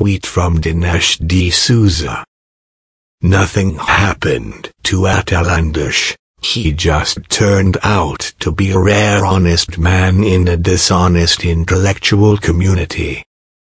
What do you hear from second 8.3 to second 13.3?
to be a rare honest man in a dishonest intellectual community.